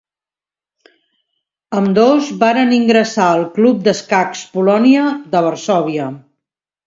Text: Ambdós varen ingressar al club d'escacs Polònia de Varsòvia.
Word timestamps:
Ambdós 1.81 2.31
varen 2.45 2.73
ingressar 2.79 3.27
al 3.35 3.45
club 3.57 3.85
d'escacs 3.89 4.43
Polònia 4.57 5.03
de 5.35 5.43
Varsòvia. 5.49 6.09